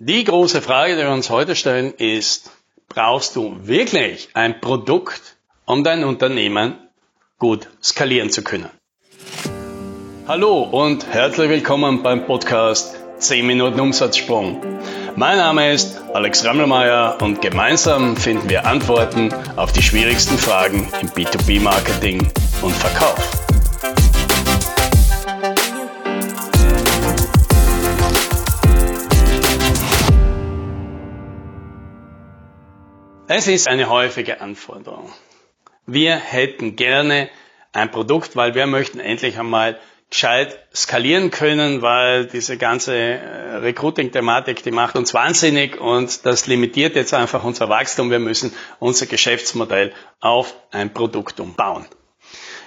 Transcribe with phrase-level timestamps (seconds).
[0.00, 2.52] Die große Frage, die wir uns heute stellen, ist,
[2.88, 6.78] brauchst du wirklich ein Produkt, um dein Unternehmen
[7.40, 8.70] gut skalieren zu können?
[10.28, 14.62] Hallo und herzlich willkommen beim Podcast 10 Minuten Umsatzsprung.
[15.16, 21.08] Mein Name ist Alex Rammelmeier und gemeinsam finden wir Antworten auf die schwierigsten Fragen im
[21.08, 22.30] B2B-Marketing
[22.62, 23.47] und Verkauf.
[33.38, 35.12] Es ist eine häufige Anforderung.
[35.86, 37.30] Wir hätten gerne
[37.72, 39.78] ein Produkt, weil wir möchten endlich einmal
[40.10, 46.96] gescheit skalieren können, weil diese ganze äh, Recruiting-Thematik, die macht uns wahnsinnig und das limitiert
[46.96, 48.10] jetzt einfach unser Wachstum.
[48.10, 51.86] Wir müssen unser Geschäftsmodell auf ein Produkt umbauen.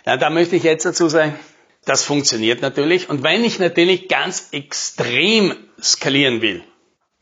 [0.05, 1.38] Ja, da möchte ich jetzt dazu sagen,
[1.84, 3.09] das funktioniert natürlich.
[3.09, 6.63] Und wenn ich natürlich ganz extrem skalieren will,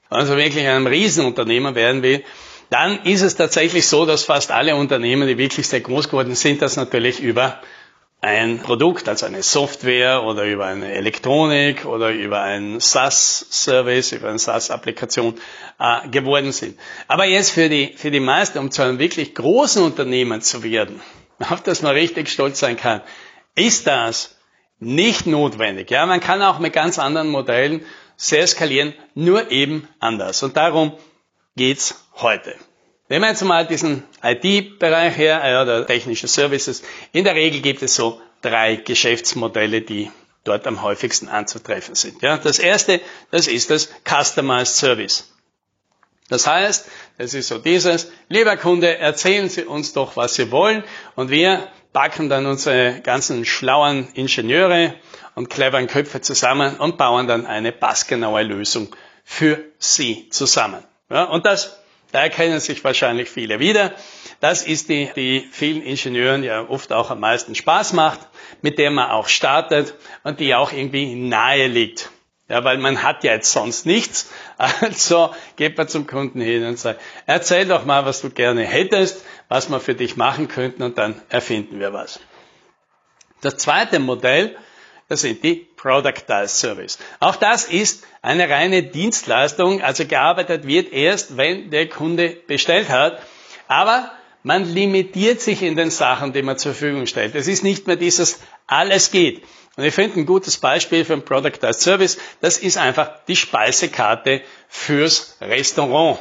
[0.08, 2.24] also wirklich einem Riesenunternehmen werden will,
[2.70, 6.62] dann ist es tatsächlich so, dass fast alle Unternehmen, die wirklich sehr groß geworden sind,
[6.62, 7.62] das natürlich über
[8.22, 14.40] ein Produkt, also eine Software oder über eine Elektronik oder über ein SaaS-Service, über eine
[14.40, 15.36] SaaS-Applikation
[15.80, 16.78] äh, geworden sind.
[17.08, 21.02] Aber jetzt für die, für die meisten, um zu einem wirklich großen Unternehmen zu werden,
[21.40, 23.02] auf das man richtig stolz sein kann,
[23.56, 24.38] ist das
[24.80, 25.90] nicht notwendig.
[25.90, 27.86] Ja, man kann auch mit ganz anderen Modellen
[28.18, 30.44] sehr skalieren, nur eben anders.
[30.44, 30.92] Und darum
[31.56, 32.56] geht's heute.
[33.10, 36.84] Nehmen wir jetzt mal diesen IT-Bereich her, äh, oder technische Services.
[37.12, 40.12] In der Regel gibt es so drei Geschäftsmodelle, die
[40.44, 42.22] dort am häufigsten anzutreffen sind.
[42.22, 45.34] Ja, das erste, das ist das Customized Service.
[46.30, 46.88] Das heißt,
[47.18, 50.84] das ist so dieses, lieber Kunde, erzählen Sie uns doch, was Sie wollen
[51.16, 54.94] und wir packen dann unsere ganzen schlauen Ingenieure
[55.34, 60.84] und cleveren Köpfe zusammen und bauen dann eine passgenaue Lösung für Sie zusammen.
[61.10, 61.80] Ja, und das,
[62.12, 63.94] da erkennen sich wahrscheinlich viele wieder.
[64.40, 68.20] Das ist die, die vielen Ingenieuren ja oft auch am meisten Spaß macht,
[68.62, 69.94] mit der man auch startet
[70.24, 72.10] und die auch irgendwie nahe liegt.
[72.48, 74.32] Ja, weil man hat ja jetzt sonst nichts.
[74.82, 79.24] Also geht man zum Kunden hin und sagt, erzähl doch mal, was du gerne hättest,
[79.48, 82.20] was wir für dich machen könnten und dann erfinden wir was.
[83.40, 84.58] Das zweite Modell
[85.10, 87.00] das sind die Productized Service.
[87.20, 93.22] Auch das ist eine reine Dienstleistung, also gearbeitet wird erst, wenn der Kunde bestellt hat.
[93.68, 94.12] Aber
[94.44, 97.36] man limitiert sich in den Sachen, die man zur Verfügung stellt.
[97.36, 99.44] Es ist nicht mehr dieses alles geht.
[99.76, 104.42] Und ich finde ein gutes Beispiel für ein Productized Service, das ist einfach die Speisekarte
[104.68, 106.20] fürs Restaurant.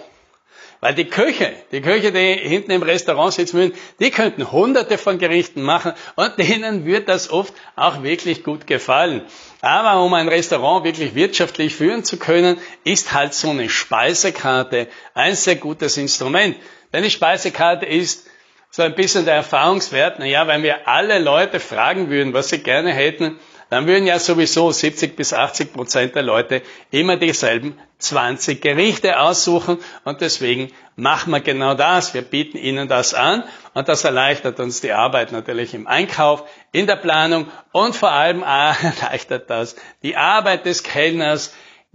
[0.80, 5.18] Weil die Köche, die Köche, die hinten im Restaurant sitzen würden, die könnten hunderte von
[5.18, 9.22] Gerichten machen und denen wird das oft auch wirklich gut gefallen.
[9.60, 15.34] Aber um ein Restaurant wirklich wirtschaftlich führen zu können, ist halt so eine Speisekarte ein
[15.34, 16.56] sehr gutes Instrument.
[16.92, 18.28] Denn die Speisekarte ist
[18.70, 20.20] so ein bisschen der Erfahrungswert.
[20.20, 23.38] Naja, wenn wir alle Leute fragen würden, was sie gerne hätten,
[23.70, 29.78] dann würden ja sowieso 70 bis 80 Prozent der Leute immer dieselben 20 Gerichte aussuchen
[30.04, 32.14] und deswegen machen wir genau das.
[32.14, 33.44] Wir bieten ihnen das an
[33.74, 38.42] und das erleichtert uns die Arbeit natürlich im Einkauf, in der Planung und vor allem
[38.42, 41.54] erleichtert das die Arbeit des Kellners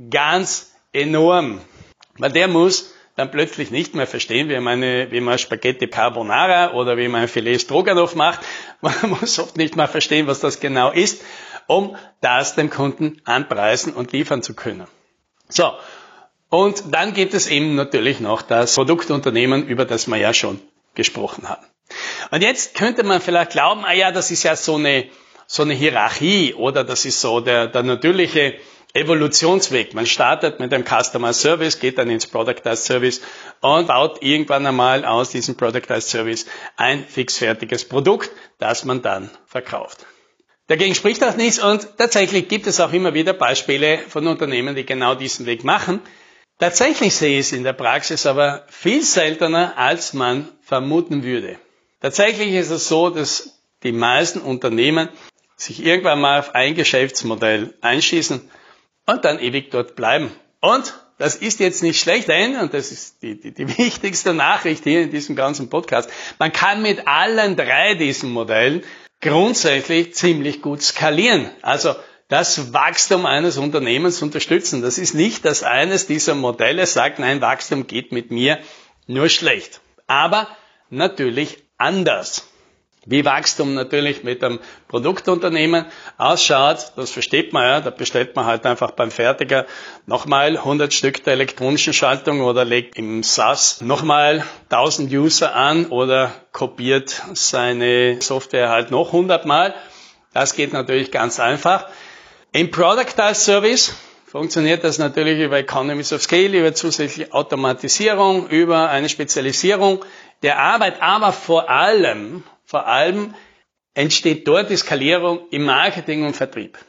[0.09, 1.62] ganz enorm.
[2.18, 6.97] Weil der muss dann plötzlich nicht mehr verstehen, wie man, wie man Spaghetti Carbonara oder
[6.97, 8.40] wie man Filet Stroganoff macht.
[8.81, 11.24] Man muss oft nicht mehr verstehen, was das genau ist
[11.68, 14.88] um das dem Kunden anpreisen und liefern zu können.
[15.53, 15.72] So.
[16.50, 20.59] Und dann gibt es eben natürlich noch das Produktunternehmen, über das wir ja schon
[20.96, 21.66] gesprochen haben.
[22.31, 25.09] Und jetzt könnte man vielleicht glauben, ah ja, das ist ja so eine,
[25.47, 28.56] so eine Hierarchie oder das ist so der, der natürliche
[28.94, 29.94] Evolutionsweg.
[29.96, 33.22] Man startet mit dem Customer Service, geht dann ins Productized Service
[33.62, 36.46] und baut irgendwann einmal aus diesem Productized Service
[36.78, 40.06] ein fixfertiges Produkt, das man dann verkauft.
[40.68, 44.85] Dagegen spricht auch nichts und tatsächlich gibt es auch immer wieder Beispiele von Unternehmen, die
[44.85, 46.00] genau diesen Weg machen.
[46.57, 51.57] Tatsächlich sehe ich es in der Praxis aber viel seltener, als man vermuten würde.
[52.00, 55.10] Tatsächlich ist es so, dass die meisten Unternehmen
[55.57, 58.50] sich irgendwann mal auf ein Geschäftsmodell einschießen
[59.06, 60.31] und dann ewig dort bleiben.
[60.62, 64.83] Und das ist jetzt nicht schlecht, denn, und das ist die, die, die wichtigste Nachricht
[64.83, 66.09] hier in diesem ganzen Podcast,
[66.39, 68.83] man kann mit allen drei diesen Modellen
[69.24, 71.50] grundsätzlich ziemlich gut skalieren.
[71.62, 71.96] Also
[72.28, 74.81] das Wachstum eines Unternehmens unterstützen.
[74.81, 78.60] Das ist nicht, dass eines dieser Modelle sagt, nein, Wachstum geht mit mir
[79.08, 79.81] nur schlecht.
[80.08, 80.48] Aber
[80.90, 82.48] natürlich anders.
[83.06, 85.86] Wie Wachstum natürlich mit einem Produktunternehmen
[86.18, 87.82] ausschaut, das versteht man ja.
[87.82, 89.66] Da bestellt man halt einfach beim Fertiger
[90.06, 96.32] nochmal 100 Stück der elektronischen Schaltung oder legt im SAS nochmal 1000 User an oder
[96.54, 99.74] kopiert seine Software halt noch 100 Mal.
[100.34, 101.88] Das geht natürlich ganz einfach.
[102.54, 103.94] Im Product as Service
[104.26, 110.06] funktioniert das natürlich über Economies of Scale, über zusätzliche Automatisierung, über eine Spezialisierung
[110.42, 113.36] der Arbeit, aber vor allem vor allem
[113.94, 116.80] entsteht dort die Skalierung im Marketing und Vertrieb.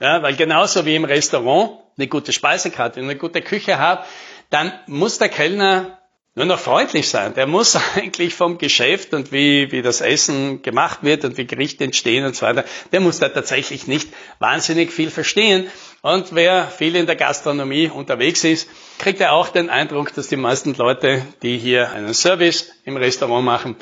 [0.00, 4.06] Ja, weil genauso wie im Restaurant eine gute Speisekarte, eine gute Küche hat,
[4.48, 5.98] dann muss der Kellner
[6.34, 7.34] nur noch freundlich sein.
[7.34, 11.84] Der muss eigentlich vom Geschäft und wie, wie das Essen gemacht wird und wie Gerichte
[11.84, 14.08] entstehen und so weiter, der muss da tatsächlich nicht
[14.38, 15.66] wahnsinnig viel verstehen.
[16.00, 20.36] Und wer viel in der Gastronomie unterwegs ist, kriegt er auch den Eindruck, dass die
[20.36, 23.76] meisten Leute, die hier einen Service im Restaurant machen,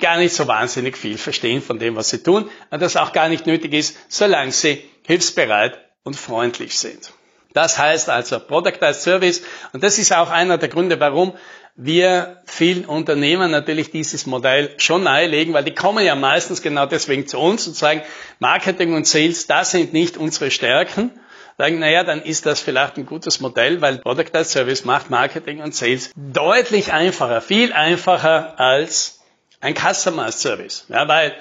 [0.00, 3.28] gar nicht so wahnsinnig viel verstehen von dem, was sie tun und das auch gar
[3.28, 7.12] nicht nötig ist, solange sie hilfsbereit und freundlich sind.
[7.54, 9.42] Das heißt also Product as Service
[9.72, 11.34] und das ist auch einer der Gründe, warum
[11.74, 17.26] wir vielen Unternehmen natürlich dieses Modell schon nahelegen, weil die kommen ja meistens genau deswegen
[17.26, 18.02] zu uns und sagen,
[18.40, 21.10] Marketing und Sales, das sind nicht unsere Stärken.
[21.58, 25.60] Sagen, naja, dann ist das vielleicht ein gutes Modell, weil Product as Service macht Marketing
[25.62, 29.21] und Sales deutlich einfacher, viel einfacher als
[29.62, 30.84] ein Customer Service.
[30.88, 31.34] Ja, weil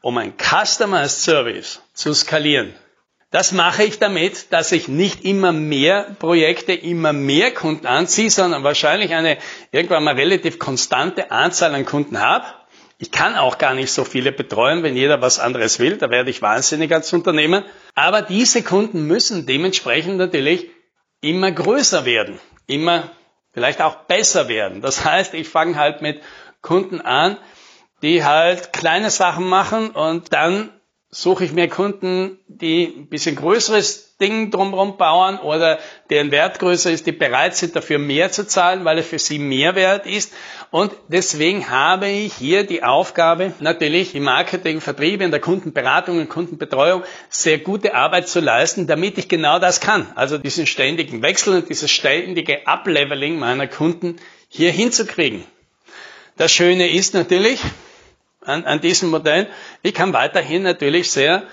[0.00, 2.74] um ein Customer Service zu skalieren,
[3.30, 8.64] das mache ich damit, dass ich nicht immer mehr Projekte, immer mehr Kunden anziehe, sondern
[8.64, 9.36] wahrscheinlich eine
[9.72, 12.46] irgendwann mal relativ konstante Anzahl an Kunden habe.
[12.98, 15.98] Ich kann auch gar nicht so viele betreuen, wenn jeder was anderes will.
[15.98, 17.64] Da werde ich wahnsinnig als Unternehmen.
[17.94, 20.70] Aber diese Kunden müssen dementsprechend natürlich
[21.20, 23.10] immer größer werden, immer
[23.52, 24.80] vielleicht auch besser werden.
[24.80, 26.22] Das heißt, ich fange halt mit
[26.62, 27.36] Kunden an,
[28.02, 30.70] die halt kleine Sachen machen und dann
[31.10, 35.78] suche ich mir Kunden, die ein bisschen größeres Ding drumherum bauen oder
[36.08, 39.38] deren Wert größer ist, die bereit sind, dafür mehr zu zahlen, weil er für sie
[39.38, 40.32] mehr wert ist.
[40.70, 46.28] Und deswegen habe ich hier die Aufgabe, natürlich im Marketing, Vertrieb, in der Kundenberatung und
[46.28, 50.06] Kundenbetreuung sehr gute Arbeit zu leisten, damit ich genau das kann.
[50.14, 54.16] Also diesen ständigen Wechsel und dieses ständige Upleveling meiner Kunden
[54.48, 55.44] hier hinzukriegen.
[56.38, 57.60] Das Schöne ist natürlich,
[58.46, 59.48] an, an diesem Modell.
[59.82, 61.44] Ich kann weiterhin natürlich sehr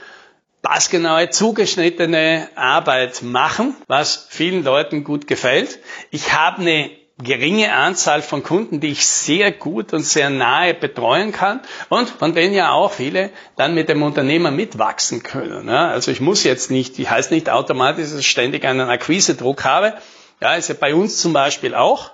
[0.61, 5.79] passgenaue, zugeschnittene Arbeit machen, was vielen Leuten gut gefällt.
[6.09, 6.89] Ich habe eine
[7.21, 12.33] geringe Anzahl von Kunden, die ich sehr gut und sehr nahe betreuen kann und von
[12.33, 15.69] denen ja auch viele dann mit dem Unternehmer mitwachsen können.
[15.69, 19.93] Also ich muss jetzt nicht, die heißt nicht automatisch, dass ich ständig einen Akquisedruck habe.
[20.41, 22.11] Ja, ist ja bei uns zum Beispiel auch.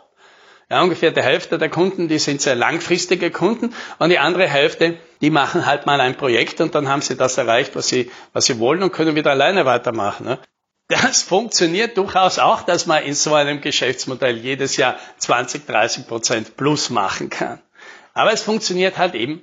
[0.71, 4.97] Ja, ungefähr die Hälfte der Kunden, die sind sehr langfristige Kunden und die andere Hälfte,
[5.19, 8.45] die machen halt mal ein Projekt und dann haben sie das erreicht, was sie, was
[8.45, 10.27] sie wollen und können wieder alleine weitermachen.
[10.27, 10.39] Ne?
[10.87, 16.55] Das funktioniert durchaus auch, dass man in so einem Geschäftsmodell jedes Jahr 20, 30 Prozent
[16.55, 17.59] plus machen kann.
[18.13, 19.41] Aber es funktioniert halt eben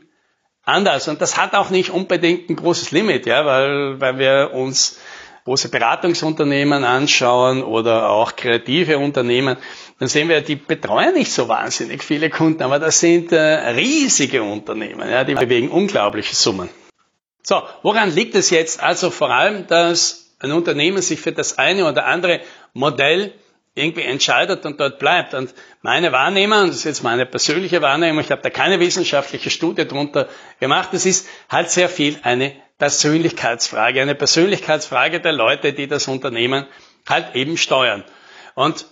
[0.65, 5.01] anders und das hat auch nicht unbedingt ein großes Limit, ja, weil, weil wir uns
[5.47, 9.57] große Beratungsunternehmen anschauen oder auch kreative Unternehmen,
[9.99, 13.39] dann sehen wir, die betreuen nicht so wahnsinnig viele Kunden, aber das sind äh,
[13.71, 16.69] riesige Unternehmen, ja, die bewegen unglaubliche Summen.
[17.43, 18.83] So, woran liegt es jetzt?
[18.83, 22.41] Also vor allem, dass ein Unternehmen sich für das eine oder andere
[22.75, 23.33] Modell
[23.75, 25.35] irgendwie entscheidet und dort bleibt.
[25.35, 29.87] Und meine Wahrnehmung, das ist jetzt meine persönliche Wahrnehmung, ich habe da keine wissenschaftliche Studie
[29.87, 30.29] drunter
[30.61, 36.67] gemacht, das ist halt sehr viel eine Persönlichkeitsfrage, eine Persönlichkeitsfrage der Leute, die das Unternehmen
[37.09, 38.05] halt eben steuern.
[38.55, 38.87] Und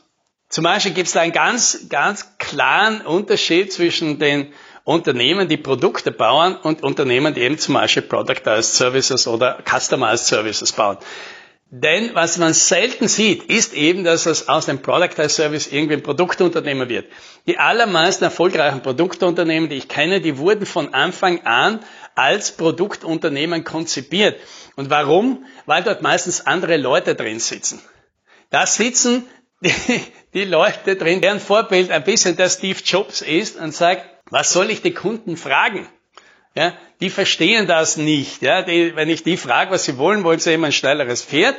[0.54, 4.52] zum Beispiel gibt es da einen ganz, ganz klaren Unterschied zwischen den
[4.84, 10.70] Unternehmen, die Produkte bauen und Unternehmen, die eben zum Beispiel Productized Services oder Customized Services
[10.70, 10.98] bauen.
[11.70, 16.04] Denn was man selten sieht, ist eben, dass es aus dem Productized Service irgendwie ein
[16.04, 17.06] Produktunternehmen wird.
[17.48, 21.80] Die allermeisten erfolgreichen Produktunternehmen, die ich kenne, die wurden von Anfang an
[22.14, 24.38] als Produktunternehmen konzipiert.
[24.76, 25.46] Und warum?
[25.66, 27.82] Weil dort meistens andere Leute drin sitzen.
[28.50, 29.26] Da sitzen
[29.64, 30.00] die,
[30.34, 34.70] die Leute drin, deren Vorbild ein bisschen der Steve Jobs ist und sagt, was soll
[34.70, 35.88] ich die Kunden fragen?
[36.56, 38.42] Ja, die verstehen das nicht.
[38.42, 41.56] Ja, die, wenn ich die frage, was sie wollen, wollen sie immer ein schnelleres Pferd.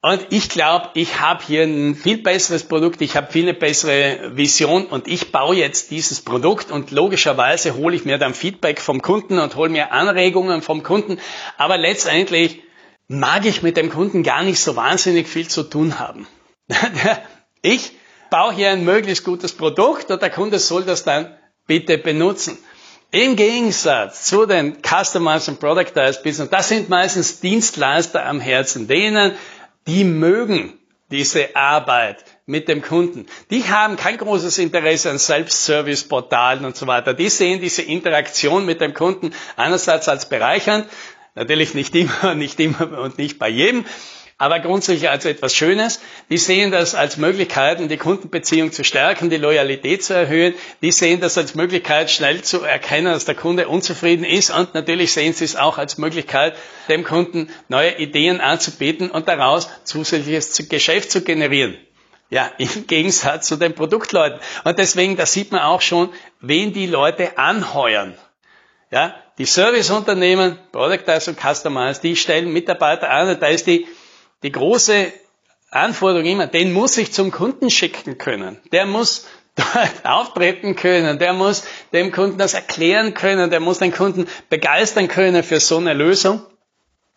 [0.00, 4.36] Und ich glaube, ich habe hier ein viel besseres Produkt, ich habe viel eine bessere
[4.36, 9.00] Vision und ich baue jetzt dieses Produkt und logischerweise hole ich mir dann Feedback vom
[9.00, 11.18] Kunden und hole mir Anregungen vom Kunden.
[11.56, 12.62] Aber letztendlich
[13.06, 16.26] mag ich mit dem Kunden gar nicht so wahnsinnig viel zu tun haben.
[17.62, 17.92] Ich
[18.30, 21.36] baue hier ein möglichst gutes Produkt und der Kunde soll das dann
[21.66, 22.58] bitte benutzen.
[23.10, 29.32] Im Gegensatz zu den Customized und Productized Business, das sind meistens Dienstleister am Herzen, denen,
[29.86, 30.78] die mögen
[31.10, 33.26] diese Arbeit mit dem Kunden.
[33.50, 37.12] Die haben kein großes Interesse an Self-Service-Portalen und so weiter.
[37.12, 40.86] Die sehen diese Interaktion mit dem Kunden einerseits als bereichernd,
[41.34, 43.84] natürlich nicht immer, nicht immer und nicht bei jedem,
[44.42, 46.00] aber grundsätzlich als etwas Schönes.
[46.28, 50.54] Die sehen das als Möglichkeiten, die Kundenbeziehung zu stärken, die Loyalität zu erhöhen.
[50.82, 54.50] Die sehen das als Möglichkeit, schnell zu erkennen, dass der Kunde unzufrieden ist.
[54.50, 56.56] Und natürlich sehen sie es auch als Möglichkeit,
[56.88, 61.76] dem Kunden neue Ideen anzubieten und daraus zusätzliches Geschäft zu generieren.
[62.28, 64.40] Ja, im Gegensatz zu den Produktleuten.
[64.64, 68.18] Und deswegen, da sieht man auch schon, wen die Leute anheuern.
[68.90, 73.86] Ja, die Serviceunternehmen, Productize und Customize, die stellen Mitarbeiter an und da ist die
[74.42, 75.12] die große
[75.70, 78.58] Anforderung immer, den muss ich zum Kunden schicken können.
[78.72, 83.92] Der muss dort auftreten können, der muss dem Kunden das erklären können, der muss den
[83.92, 86.42] Kunden begeistern können für so eine Lösung.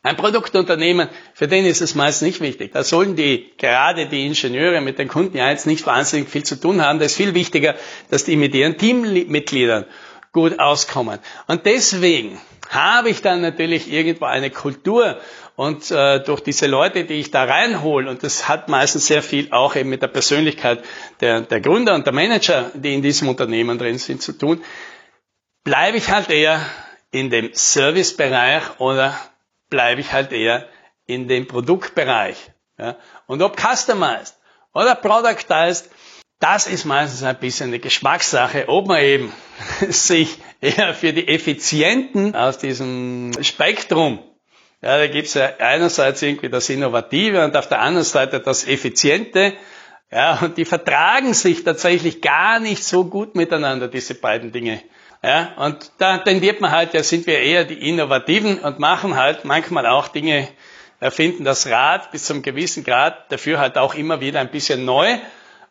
[0.03, 2.72] Ein Produktunternehmen, für den ist es meist nicht wichtig.
[2.74, 6.60] Da sollen die, gerade die Ingenieure mit den Kunden ja jetzt nicht wahnsinnig viel zu
[6.60, 7.00] tun haben.
[7.00, 7.74] Das ist viel wichtiger,
[8.12, 9.86] dass die mit ihren Teammitgliedern
[10.36, 11.20] gut auskommen.
[11.48, 12.39] Und deswegen
[12.70, 15.18] habe ich dann natürlich irgendwo eine Kultur
[15.56, 19.54] und äh, durch diese Leute, die ich da reinhole, und das hat meistens sehr viel
[19.54, 20.84] auch eben mit der Persönlichkeit
[21.22, 24.62] der, der Gründer und der Manager, die in diesem Unternehmen drin sind, zu tun,
[25.63, 26.60] bleibe ich halt eher
[27.12, 29.18] in dem Servicebereich oder
[29.70, 30.68] bleibe ich halt eher
[31.06, 32.51] in dem Produktbereich.
[32.77, 32.98] Ja?
[33.25, 34.36] Und ob customized
[34.74, 35.89] oder productized,
[36.39, 39.34] das ist meistens ein bisschen eine Geschmackssache, ob man eben
[39.89, 44.20] sich eher für die Effizienten aus diesem Spektrum
[44.86, 49.54] ja, da gibt's ja einerseits irgendwie das Innovative und auf der anderen Seite das Effiziente.
[50.12, 54.84] Ja, und die vertragen sich tatsächlich gar nicht so gut miteinander, diese beiden Dinge.
[55.24, 59.44] Ja, und da tendiert man halt, ja, sind wir eher die Innovativen und machen halt
[59.44, 60.48] manchmal auch Dinge,
[61.00, 65.18] erfinden das Rad bis zum gewissen Grad, dafür halt auch immer wieder ein bisschen neu.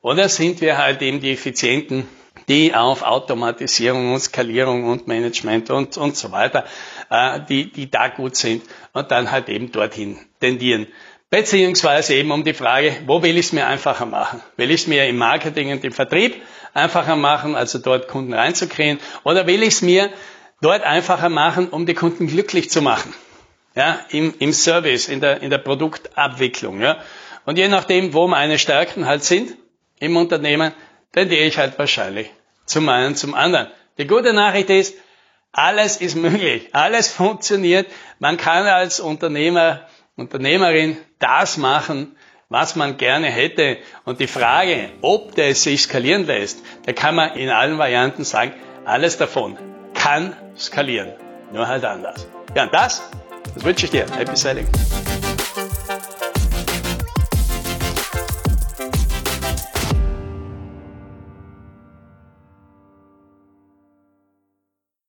[0.05, 2.07] Oder sind wir halt eben die Effizienten,
[2.47, 6.67] die auf Automatisierung und Skalierung und Management und, und so weiter,
[7.09, 10.89] äh, die, die da gut sind und dann halt eben dorthin tendieren.
[11.31, 14.43] Beziehungsweise eben um die Frage, wo will ich es mir einfacher machen?
[14.59, 16.35] Will ich es mir im Marketing und im Vertrieb
[16.75, 19.01] einfacher machen, also dort Kunden reinzukriegen?
[19.23, 20.11] Oder will ich es mir
[20.61, 23.15] dort einfacher machen, um die Kunden glücklich zu machen?
[23.75, 26.83] Ja, im, im Service, in der, in der Produktabwicklung.
[26.83, 26.99] Ja.
[27.47, 29.57] Und je nachdem, wo meine Stärken halt sind
[30.05, 30.73] im Unternehmen,
[31.13, 32.31] tendiere ich halt wahrscheinlich
[32.67, 33.69] zum einen zum anderen.
[33.99, 34.95] Die gute Nachricht ist,
[35.53, 37.87] alles ist möglich, alles funktioniert.
[38.19, 42.17] Man kann als Unternehmer, Unternehmerin das machen,
[42.49, 43.79] was man gerne hätte.
[44.05, 48.53] Und die Frage, ob das sich skalieren lässt, da kann man in allen Varianten sagen,
[48.85, 49.57] alles davon
[49.95, 51.13] kann skalieren.
[51.53, 52.27] Nur halt anders.
[52.55, 53.03] Ja, und das,
[53.55, 54.07] das wünsche ich dir.
[54.17, 54.67] Happy Selling.